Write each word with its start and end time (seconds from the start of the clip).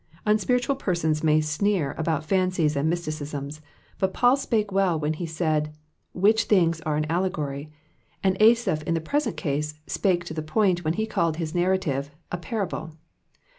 Unspiritual 0.25 0.75
persons 0.77 1.23
may 1.23 1.39
sneer 1.39 1.91
about 1.95 2.25
fancies 2.25 2.75
and 2.75 2.89
mysticisms, 2.89 3.61
but 3.99 4.15
Paul 4.15 4.35
spake 4.35 4.71
well 4.71 4.99
when 4.99 5.13
he 5.13 5.27
said 5.27 5.67
*'*• 5.67 5.73
which 6.13 6.45
things 6.45 6.81
are 6.81 6.97
an 6.97 7.05
allegory,'' 7.07 7.71
and 8.23 8.35
Asaph 8.41 8.81
in 8.87 8.95
the 8.95 8.99
present 8.99 9.37
case 9.37 9.75
spake 9.85 10.25
to 10.25 10.33
the 10.33 10.41
point 10.41 10.83
when 10.83 10.93
he 10.95 11.05
called 11.05 11.37
his 11.37 11.53
narrative 11.53 12.07
^^ 12.07 12.09
a 12.31 12.37
parable. 12.37 12.93